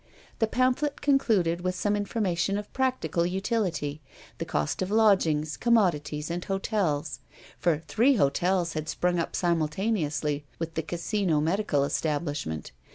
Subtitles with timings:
[0.39, 4.01] The pamphlet concluded with some information of practical utility,
[4.39, 7.19] the cost of lodgings, commodities, and hotels
[7.59, 12.71] for three hotels had sprung up simultaneously with the casino medical establishment.